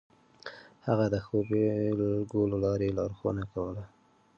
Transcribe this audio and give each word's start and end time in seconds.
هغه 0.87 1.05
د 1.13 1.15
ښو 1.25 1.37
بېلګو 1.49 2.41
له 2.51 2.57
لارې 2.63 2.95
لارښوونه 2.97 3.43
کوله. 3.53 3.83